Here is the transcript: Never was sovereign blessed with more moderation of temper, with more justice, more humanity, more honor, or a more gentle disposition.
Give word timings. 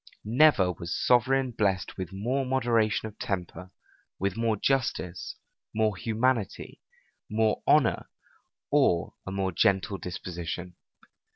Never 0.25 0.71
was 0.71 0.97
sovereign 0.97 1.51
blessed 1.51 1.95
with 1.95 2.11
more 2.11 2.43
moderation 2.43 3.07
of 3.07 3.19
temper, 3.19 3.69
with 4.17 4.35
more 4.35 4.57
justice, 4.57 5.35
more 5.75 5.95
humanity, 5.95 6.81
more 7.29 7.61
honor, 7.67 8.09
or 8.71 9.13
a 9.27 9.31
more 9.31 9.51
gentle 9.51 9.99
disposition. 9.99 10.75